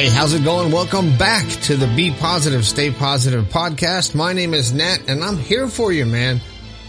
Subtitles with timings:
[0.00, 0.72] Hey, how's it going?
[0.72, 4.14] Welcome back to the Be Positive, Stay Positive podcast.
[4.14, 6.40] My name is Nat and I'm here for you, man.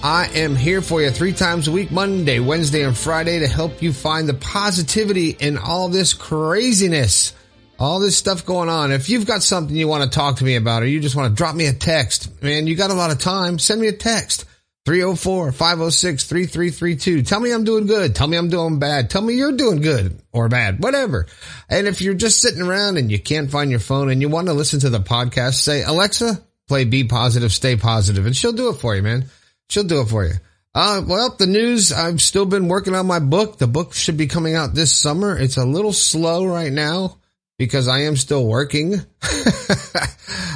[0.01, 3.81] I am here for you three times a week, Monday, Wednesday, and Friday to help
[3.81, 7.33] you find the positivity in all this craziness,
[7.77, 8.93] all this stuff going on.
[8.93, 11.29] If you've got something you want to talk to me about or you just want
[11.29, 13.91] to drop me a text, man, you got a lot of time, send me a
[13.91, 14.45] text.
[14.87, 17.27] 304-506-3332.
[17.27, 18.15] Tell me I'm doing good.
[18.15, 19.11] Tell me I'm doing bad.
[19.11, 21.27] Tell me you're doing good or bad, whatever.
[21.69, 24.47] And if you're just sitting around and you can't find your phone and you want
[24.47, 28.69] to listen to the podcast, say, Alexa, play Be Positive, Stay Positive, and she'll do
[28.69, 29.25] it for you, man.
[29.69, 30.33] She'll do it for you.
[30.73, 33.59] Uh, well, the news, I've still been working on my book.
[33.59, 35.37] The book should be coming out this summer.
[35.37, 37.19] It's a little slow right now
[37.61, 38.93] because I am still working,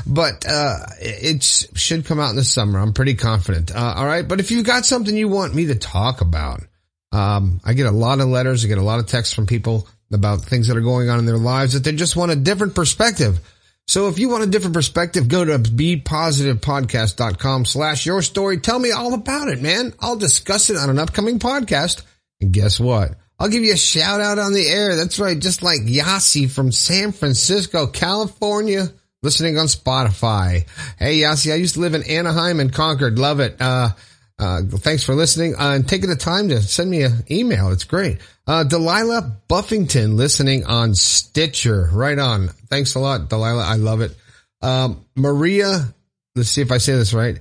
[0.07, 2.79] but, uh, it should come out in the summer.
[2.79, 3.75] I'm pretty confident.
[3.75, 4.27] Uh, all right.
[4.27, 6.63] But if you've got something you want me to talk about,
[7.11, 8.65] um, I get a lot of letters.
[8.65, 11.27] I get a lot of texts from people about things that are going on in
[11.27, 13.39] their lives that they just want a different perspective.
[13.87, 18.57] So if you want a different perspective, go to bepositivepodcast.com slash your story.
[18.57, 19.93] Tell me all about it, man.
[19.99, 22.01] I'll discuss it on an upcoming podcast.
[22.41, 23.13] And guess what?
[23.39, 24.95] I'll give you a shout out on the air.
[24.95, 25.37] That's right.
[25.37, 28.87] Just like Yasi from San Francisco, California,
[29.21, 30.67] listening on Spotify.
[30.97, 33.19] Hey, Yasi, I used to live in Anaheim and Concord.
[33.19, 33.57] Love it.
[33.59, 33.89] Uh,
[34.37, 37.71] uh, thanks for listening uh, and taking the time to send me an email.
[37.71, 38.19] It's great.
[38.47, 41.89] Uh, Delilah Buffington listening on Stitcher.
[41.91, 42.49] Right on.
[42.69, 43.63] Thanks a lot, Delilah.
[43.63, 44.15] I love it.
[44.61, 45.93] Um, Maria,
[46.35, 47.39] let's see if I say this right.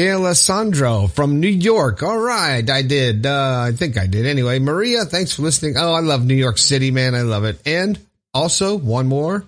[0.00, 2.02] D'Alessandro from New York.
[2.02, 2.70] All right.
[2.70, 3.26] I did.
[3.26, 4.24] Uh, I think I did.
[4.24, 5.74] Anyway, Maria, thanks for listening.
[5.76, 7.14] Oh, I love New York City, man.
[7.14, 7.60] I love it.
[7.66, 7.98] And
[8.32, 9.44] also one more,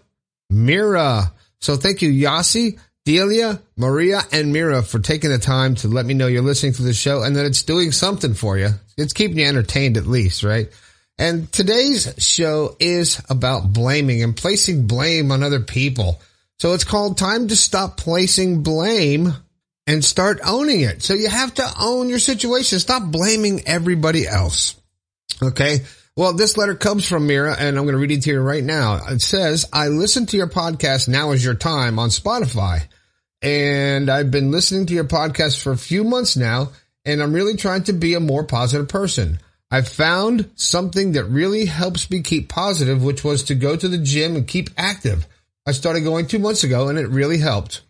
[0.50, 1.32] Mira.
[1.62, 2.78] So thank you, Yasi.
[3.06, 6.82] Delia, Maria, and Mira for taking the time to let me know you're listening to
[6.82, 8.72] the show and that it's doing something for you.
[8.98, 10.68] It's keeping you entertained at least, right?
[11.16, 16.20] And today's show is about blaming and placing blame on other people.
[16.58, 19.32] So it's called Time to Stop Placing Blame
[19.86, 21.02] and Start Owning It.
[21.02, 22.78] So you have to own your situation.
[22.78, 24.80] Stop blaming everybody else.
[25.42, 25.80] Okay.
[26.16, 28.62] Well, this letter comes from Mira and I'm going to read it to you right
[28.62, 29.00] now.
[29.08, 31.08] It says, I listened to your podcast.
[31.08, 32.82] Now is your time on Spotify
[33.42, 36.70] and I've been listening to your podcast for a few months now,
[37.04, 39.40] and I'm really trying to be a more positive person.
[39.70, 43.98] I've found something that really helps me keep positive, which was to go to the
[43.98, 45.26] gym and keep active.
[45.66, 47.80] I started going two months ago and it really helped.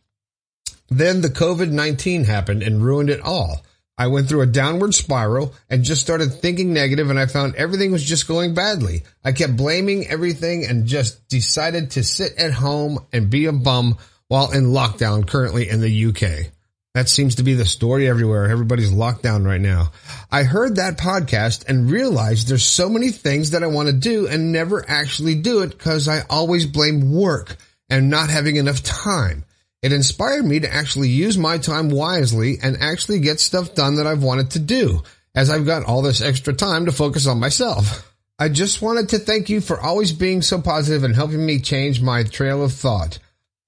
[0.99, 3.65] Then the COVID-19 happened and ruined it all.
[3.97, 7.93] I went through a downward spiral and just started thinking negative and I found everything
[7.93, 9.05] was just going badly.
[9.25, 13.97] I kept blaming everything and just decided to sit at home and be a bum
[14.29, 16.53] while in lockdown currently in the UK.
[16.95, 18.51] That seems to be the story everywhere.
[18.51, 19.93] Everybody's locked down right now.
[20.31, 24.27] I heard that podcast and realized there's so many things that I want to do
[24.27, 27.57] and never actually do it because I always blame work
[27.89, 29.45] and not having enough time.
[29.83, 34.07] It inspired me to actually use my time wisely and actually get stuff done that
[34.07, 35.03] I've wanted to do
[35.35, 38.09] as I've got all this extra time to focus on myself.
[38.39, 42.01] I just wanted to thank you for always being so positive and helping me change
[42.01, 43.19] my trail of thought.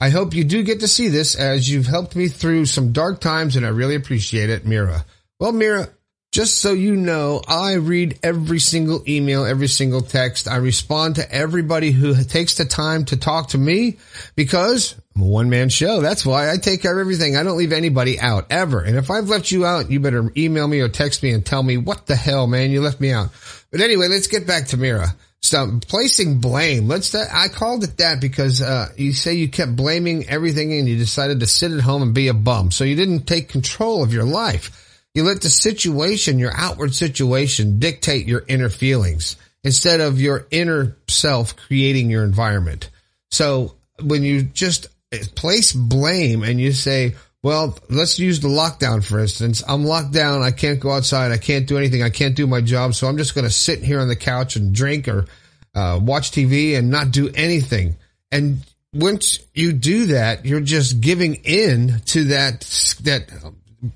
[0.01, 3.21] I hope you do get to see this as you've helped me through some dark
[3.21, 5.05] times and I really appreciate it, Mira.
[5.41, 5.89] Well, Mira,
[6.35, 10.49] just so you know, I read every single email, every single text.
[10.49, 13.99] I respond to everybody who takes the time to talk to me
[14.35, 16.01] because I'm a one man show.
[16.01, 17.37] That's why I take care of everything.
[17.37, 18.81] I don't leave anybody out ever.
[18.81, 21.63] And if I've left you out, you better email me or text me and tell
[21.63, 23.29] me what the hell, man, you left me out.
[23.71, 25.15] But anyway, let's get back to Mira.
[25.41, 26.89] So placing blame.
[26.89, 30.97] Let's I called it that because uh, you say you kept blaming everything and you
[30.97, 32.73] decided to sit at home and be a bum.
[32.73, 34.81] So you didn't take control of your life.
[35.15, 40.97] You let the situation, your outward situation, dictate your inner feelings instead of your inner
[41.09, 42.91] self creating your environment.
[43.31, 44.89] So when you just
[45.37, 47.15] place blame and you say,
[47.45, 49.63] well, let's use the lockdown for instance.
[49.69, 50.43] I'm locked down.
[50.43, 51.31] I can't go outside.
[51.31, 52.03] I can't do anything.
[52.03, 52.95] I can't do my job.
[52.95, 55.27] So I'm just going to sit here on the couch and drink or
[55.75, 57.97] uh, watch TV and not do anything.
[58.33, 58.59] And
[58.93, 62.61] once you do that, you're just giving in to that
[63.03, 63.29] that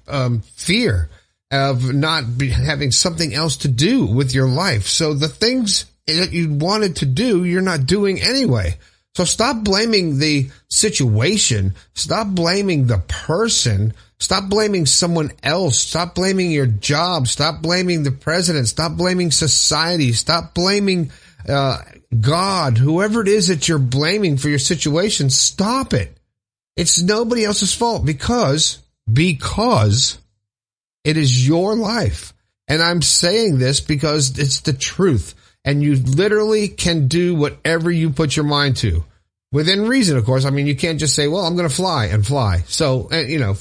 [0.06, 1.08] um, fear
[1.50, 4.86] of not be, having something else to do with your life.
[4.86, 8.76] So the things that you wanted to do, you're not doing anyway.
[9.14, 11.74] So stop blaming the situation.
[11.94, 13.94] Stop blaming the person.
[14.20, 15.78] Stop blaming someone else.
[15.78, 17.28] Stop blaming your job.
[17.28, 18.68] Stop blaming the president.
[18.68, 20.12] Stop blaming society.
[20.12, 21.10] Stop blaming
[21.48, 21.78] uh,
[22.20, 22.78] God.
[22.78, 26.16] Whoever it is that you're blaming for your situation, stop it.
[26.76, 28.78] It's nobody else's fault because,
[29.10, 30.18] because
[31.04, 32.34] it is your life.
[32.66, 35.34] And I'm saying this because it's the truth
[35.64, 39.04] and you literally can do whatever you put your mind to.
[39.50, 40.44] within reason, of course.
[40.44, 42.58] I mean, you can't just say, well, I'm going to fly and fly.
[42.66, 43.56] So, uh, you know,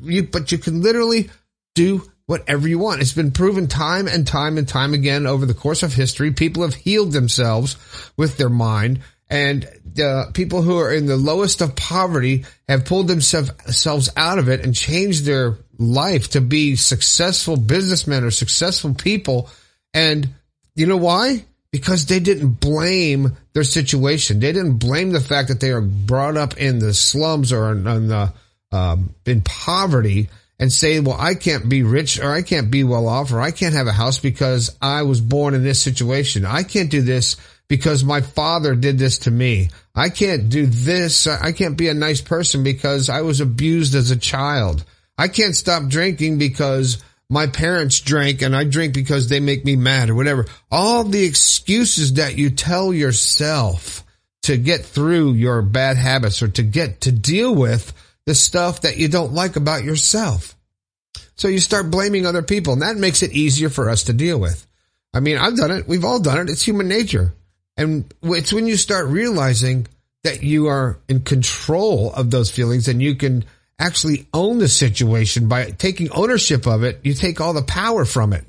[0.00, 1.30] you, but you can literally
[1.74, 3.00] do whatever you want.
[3.00, 6.32] It's been proven time and time and time again over the course of history.
[6.32, 7.76] People have healed themselves
[8.16, 9.00] with their mind
[9.32, 9.66] and
[9.98, 14.62] uh, people who are in the lowest of poverty have pulled themselves out of it
[14.62, 19.48] and changed their life to be successful businessmen or successful people.
[19.94, 20.28] And
[20.74, 21.46] you know why?
[21.70, 24.38] Because they didn't blame their situation.
[24.38, 27.86] They didn't blame the fact that they are brought up in the slums or in,
[27.86, 28.34] in the
[28.70, 30.28] um, in poverty
[30.58, 33.50] and say, well, I can't be rich or I can't be well off or I
[33.50, 36.44] can't have a house because I was born in this situation.
[36.44, 37.36] I can't do this
[37.72, 39.70] because my father did this to me.
[39.94, 41.26] I can't do this.
[41.26, 44.84] I can't be a nice person because I was abused as a child.
[45.16, 49.76] I can't stop drinking because my parents drank and I drink because they make me
[49.76, 50.44] mad or whatever.
[50.70, 54.04] All the excuses that you tell yourself
[54.42, 57.94] to get through your bad habits or to get to deal with
[58.26, 60.54] the stuff that you don't like about yourself.
[61.36, 64.38] So you start blaming other people and that makes it easier for us to deal
[64.38, 64.66] with.
[65.14, 65.88] I mean, I've done it.
[65.88, 66.50] We've all done it.
[66.50, 67.32] It's human nature.
[67.76, 69.86] And it's when you start realizing
[70.24, 73.44] that you are in control of those feelings and you can
[73.78, 77.00] actually own the situation by taking ownership of it.
[77.02, 78.44] You take all the power from it.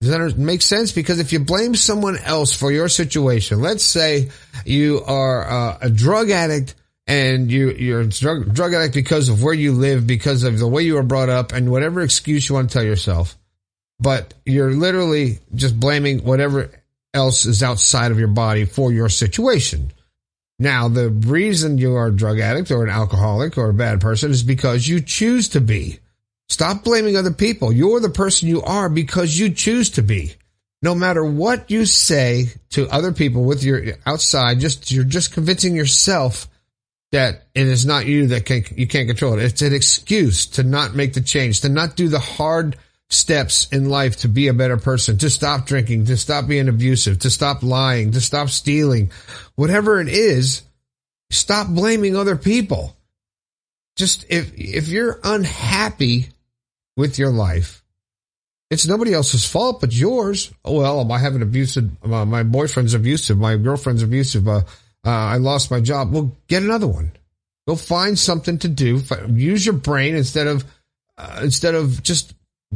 [0.00, 0.92] Does that make sense?
[0.92, 4.30] Because if you blame someone else for your situation, let's say
[4.64, 6.74] you are uh, a drug addict
[7.06, 10.68] and you, you're a drug, drug addict because of where you live, because of the
[10.68, 13.36] way you were brought up and whatever excuse you want to tell yourself.
[13.98, 16.70] But you're literally just blaming whatever
[17.14, 19.92] else is outside of your body for your situation.
[20.58, 24.30] Now, the reason you are a drug addict or an alcoholic or a bad person
[24.30, 26.00] is because you choose to be.
[26.48, 27.72] Stop blaming other people.
[27.72, 30.34] You're the person you are because you choose to be.
[30.80, 35.76] No matter what you say to other people with your outside, just you're just convincing
[35.76, 36.48] yourself
[37.12, 39.42] that it is not you that can you can't control it.
[39.42, 42.76] It's an excuse to not make the change, to not do the hard
[43.10, 47.18] steps in life to be a better person, to stop drinking, to stop being abusive,
[47.20, 49.10] to stop lying, to stop stealing,
[49.54, 50.62] whatever it is,
[51.30, 52.94] stop blaming other people.
[53.96, 56.28] Just if, if you're unhappy
[56.96, 57.82] with your life,
[58.70, 60.52] it's nobody else's fault but yours.
[60.64, 64.60] Oh, well, I have an abusive, uh, my boyfriend's abusive, my girlfriend's abusive, uh,
[65.06, 66.12] uh, I lost my job.
[66.12, 67.12] Well, get another one.
[67.66, 69.02] Go find something to do.
[69.28, 70.64] Use your brain instead of,
[71.16, 72.34] uh, instead of just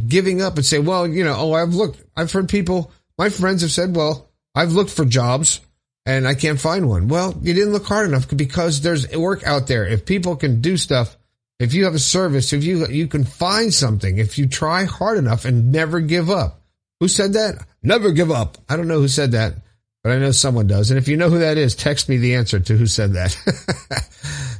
[0.08, 3.62] giving up and say, well, you know, oh, I've looked, I've heard people, my friends
[3.62, 5.60] have said, well, I've looked for jobs
[6.06, 7.08] and I can't find one.
[7.08, 9.86] Well, you didn't look hard enough because there's work out there.
[9.86, 11.16] If people can do stuff,
[11.58, 15.18] if you have a service, if you, you can find something, if you try hard
[15.18, 16.60] enough and never give up.
[17.00, 17.66] Who said that?
[17.82, 18.58] Never give up.
[18.68, 19.54] I don't know who said that,
[20.02, 20.90] but I know someone does.
[20.90, 23.36] And if you know who that is, text me the answer to who said that.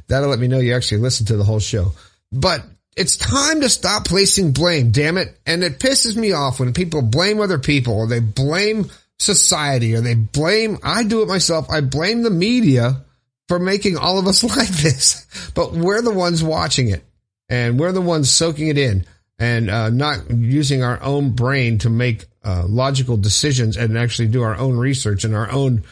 [0.07, 1.93] That'll let me know you actually listened to the whole show.
[2.31, 5.37] But it's time to stop placing blame, damn it.
[5.45, 10.01] And it pisses me off when people blame other people or they blame society or
[10.01, 13.03] they blame, I do it myself, I blame the media
[13.47, 15.25] for making all of us like this.
[15.55, 17.03] But we're the ones watching it
[17.49, 19.05] and we're the ones soaking it in
[19.39, 24.41] and uh, not using our own brain to make uh, logical decisions and actually do
[24.41, 25.83] our own research and our own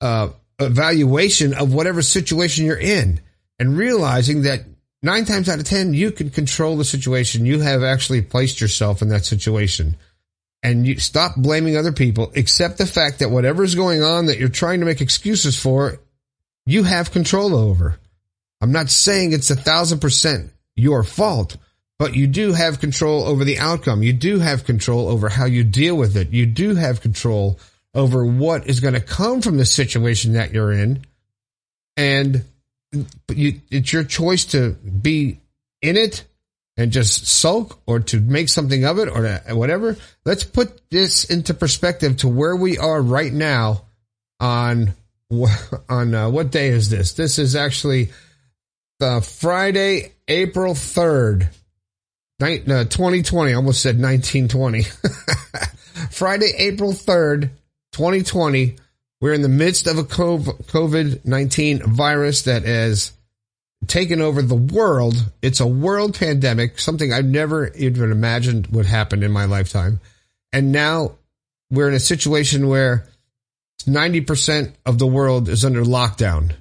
[0.00, 3.20] uh, evaluation of whatever situation you're in
[3.58, 4.60] and realizing that
[5.06, 7.46] nine times out of 10, you can control the situation.
[7.46, 9.96] You have actually placed yourself in that situation.
[10.62, 14.38] And you stop blaming other people, accept the fact that whatever is going on that
[14.38, 16.00] you're trying to make excuses for,
[16.66, 17.98] you have control over.
[18.60, 21.56] I'm not saying it's a thousand percent your fault,
[21.98, 24.02] but you do have control over the outcome.
[24.02, 26.30] You do have control over how you deal with it.
[26.30, 27.58] You do have control
[27.94, 31.04] over what is going to come from the situation that you're in.
[31.96, 32.44] And
[33.26, 35.40] but you, it's your choice to be
[35.82, 36.24] in it
[36.76, 39.96] and just sulk or to make something of it or to, whatever.
[40.24, 43.82] Let's put this into perspective to where we are right now
[44.40, 44.94] on
[45.88, 47.14] on uh, what day is this?
[47.14, 48.10] This is actually
[48.98, 51.48] the Friday, April 3rd,
[52.40, 53.52] 2020.
[53.52, 54.82] I almost said 1920.
[56.10, 57.50] Friday, April 3rd,
[57.92, 58.76] 2020.
[59.20, 63.12] We're in the midst of a COVID 19 virus that has
[63.86, 65.14] taken over the world.
[65.42, 70.00] It's a world pandemic, something I've never even imagined would happen in my lifetime.
[70.52, 71.12] And now
[71.70, 73.06] we're in a situation where
[73.82, 76.52] 90% of the world is under lockdown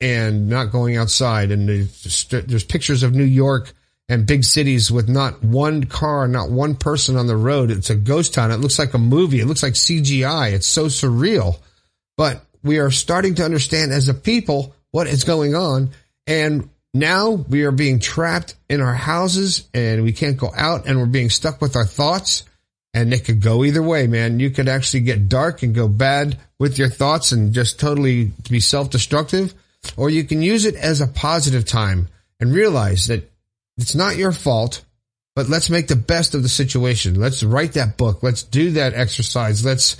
[0.00, 1.50] and not going outside.
[1.50, 3.72] And there's, there's pictures of New York
[4.08, 7.70] and big cities with not one car, not one person on the road.
[7.70, 8.50] It's a ghost town.
[8.50, 9.40] It looks like a movie.
[9.40, 10.52] It looks like CGI.
[10.52, 11.58] It's so surreal.
[12.18, 15.90] But we are starting to understand as a people what is going on.
[16.26, 20.98] And now we are being trapped in our houses and we can't go out and
[20.98, 22.44] we're being stuck with our thoughts.
[22.92, 24.40] And it could go either way, man.
[24.40, 28.60] You could actually get dark and go bad with your thoughts and just totally be
[28.60, 29.54] self destructive.
[29.96, 32.08] Or you can use it as a positive time
[32.40, 33.30] and realize that
[33.76, 34.84] it's not your fault,
[35.36, 37.14] but let's make the best of the situation.
[37.20, 38.22] Let's write that book.
[38.22, 39.64] Let's do that exercise.
[39.64, 39.96] Let's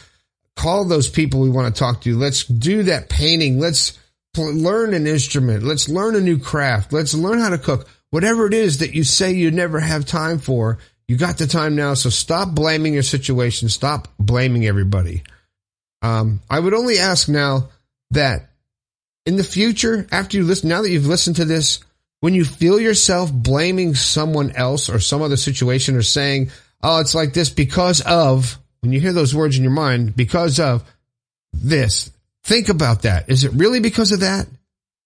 [0.59, 2.17] call those people we want to talk to.
[2.17, 3.61] Let's do that painting.
[3.61, 3.97] Let's
[4.37, 5.63] learn an instrument.
[5.63, 6.93] Let's learn a new craft.
[6.93, 7.89] Let's learn how to cook.
[8.11, 11.77] Whatever it is that you say you never have time for, you got the time
[11.77, 11.95] now.
[11.95, 13.69] So stop blaming your situation.
[13.69, 15.23] Stop blaming everybody.
[16.03, 17.69] Um, I would only ask now
[18.11, 18.51] that
[19.27, 21.81] in the future, after you listen, now that you've listened to this,
[22.21, 26.51] when you feel yourself blaming someone else or some other situation or saying,
[26.83, 30.61] oh, it's like this because of, when you hear those words in your mind, because
[30.61, 30.85] of
[31.53, 32.11] this,
[32.45, 33.29] think about that.
[33.29, 34.47] Is it really because of that?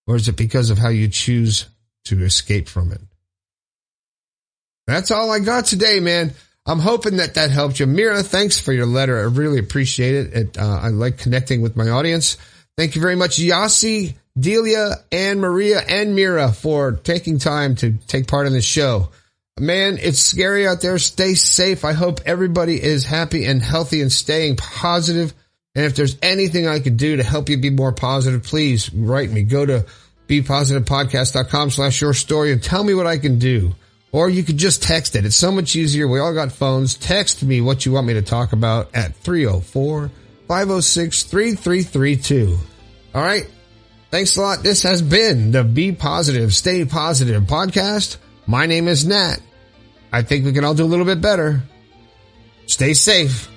[0.06, 1.66] Or is it because of how you choose
[2.06, 3.00] to escape from it?
[4.86, 6.34] That's all I got today, man.
[6.66, 7.86] I'm hoping that that helped you.
[7.86, 9.18] Mira, thanks for your letter.
[9.18, 10.34] I really appreciate it.
[10.34, 12.36] it uh, I like connecting with my audience.
[12.76, 18.26] Thank you very much, Yasi, Delia, and Maria, and Mira for taking time to take
[18.26, 19.10] part in this show.
[19.60, 20.98] Man, it's scary out there.
[20.98, 21.84] Stay safe.
[21.84, 25.34] I hope everybody is happy and healthy and staying positive.
[25.74, 29.30] And if there's anything I could do to help you be more positive, please write
[29.30, 29.42] me.
[29.42, 29.86] Go to
[30.28, 33.74] bepositivepodcast.com slash your story and tell me what I can do.
[34.10, 35.24] Or you could just text it.
[35.24, 36.06] It's so much easier.
[36.08, 36.94] We all got phones.
[36.94, 40.10] Text me what you want me to talk about at 304
[40.48, 42.58] 506 3332.
[43.14, 43.46] All right.
[44.10, 44.62] Thanks a lot.
[44.62, 48.18] This has been the Be Positive, Stay Positive podcast.
[48.46, 49.38] My name is Nat.
[50.12, 51.62] I think we can all do a little bit better.
[52.66, 53.50] Stay safe.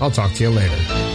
[0.00, 1.05] I'll talk to you later.